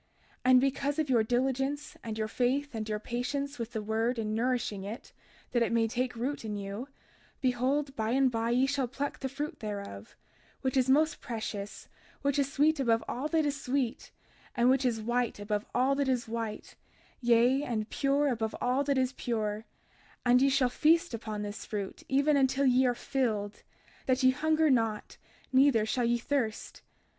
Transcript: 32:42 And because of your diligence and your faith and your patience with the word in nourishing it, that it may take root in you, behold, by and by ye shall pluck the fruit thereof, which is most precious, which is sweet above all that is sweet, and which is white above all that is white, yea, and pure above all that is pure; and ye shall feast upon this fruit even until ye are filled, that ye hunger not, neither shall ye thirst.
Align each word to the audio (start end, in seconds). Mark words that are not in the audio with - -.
32:42 0.39 0.39
And 0.45 0.61
because 0.61 0.97
of 0.97 1.09
your 1.11 1.23
diligence 1.23 1.95
and 2.03 2.17
your 2.17 2.27
faith 2.27 2.73
and 2.73 2.89
your 2.89 2.97
patience 2.97 3.59
with 3.59 3.73
the 3.73 3.83
word 3.83 4.17
in 4.17 4.33
nourishing 4.33 4.83
it, 4.83 5.13
that 5.51 5.61
it 5.61 5.71
may 5.71 5.87
take 5.87 6.15
root 6.15 6.43
in 6.43 6.55
you, 6.55 6.87
behold, 7.39 7.95
by 7.95 8.09
and 8.09 8.31
by 8.31 8.49
ye 8.49 8.65
shall 8.65 8.87
pluck 8.87 9.19
the 9.19 9.29
fruit 9.29 9.59
thereof, 9.59 10.15
which 10.61 10.75
is 10.75 10.89
most 10.89 11.21
precious, 11.21 11.87
which 12.23 12.39
is 12.39 12.51
sweet 12.51 12.79
above 12.79 13.03
all 13.07 13.27
that 13.27 13.45
is 13.45 13.61
sweet, 13.61 14.09
and 14.55 14.71
which 14.71 14.85
is 14.85 14.99
white 14.99 15.39
above 15.39 15.67
all 15.75 15.93
that 15.93 16.09
is 16.09 16.27
white, 16.27 16.75
yea, 17.21 17.61
and 17.61 17.91
pure 17.91 18.27
above 18.29 18.55
all 18.59 18.83
that 18.83 18.97
is 18.97 19.13
pure; 19.13 19.65
and 20.25 20.41
ye 20.41 20.49
shall 20.49 20.67
feast 20.67 21.13
upon 21.13 21.43
this 21.43 21.63
fruit 21.63 22.01
even 22.09 22.35
until 22.35 22.65
ye 22.65 22.87
are 22.87 22.95
filled, 22.95 23.61
that 24.07 24.23
ye 24.23 24.31
hunger 24.31 24.71
not, 24.71 25.17
neither 25.53 25.85
shall 25.85 26.05
ye 26.05 26.17
thirst. 26.17 26.81